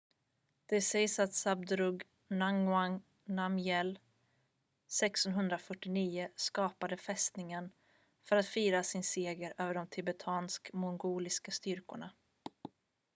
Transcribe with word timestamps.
det 0.65 0.81
sägs 0.81 1.19
att 1.19 1.33
zhabdrung 1.33 1.99
ngawang 2.33 3.01
namgyel 3.23 3.99
1649 5.03 6.29
skapade 6.35 6.97
fästningen 6.97 7.71
för 8.29 8.35
att 8.35 8.47
fira 8.47 8.83
sin 8.83 9.03
seger 9.03 9.53
över 9.57 9.73
de 9.73 9.87
tibetansk-mongolska 9.87 11.51
styrkorna 11.51 12.11